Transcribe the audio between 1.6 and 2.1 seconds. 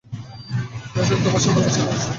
Missile রয়েছে।